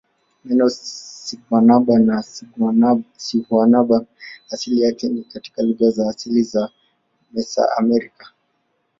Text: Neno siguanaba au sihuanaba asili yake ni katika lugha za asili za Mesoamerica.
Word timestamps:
Neno 0.45 0.65
siguanaba 1.25 1.93
au 2.89 3.03
sihuanaba 3.17 4.05
asili 4.49 4.81
yake 4.81 5.07
ni 5.09 5.23
katika 5.23 5.61
lugha 5.63 5.89
za 5.89 6.09
asili 6.09 6.43
za 6.43 6.69
Mesoamerica. 7.33 8.27